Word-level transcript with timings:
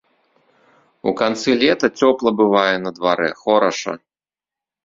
У 1.11 1.11
канцы 1.19 1.49
лета 1.63 1.87
цёпла 2.01 2.31
бывае 2.39 2.75
на 2.87 2.93
дварэ, 2.97 3.29
хораша. 3.43 3.93